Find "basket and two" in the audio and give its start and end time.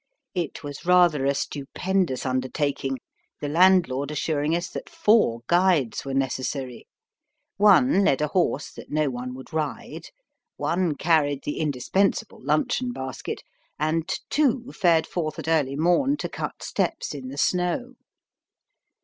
12.91-14.71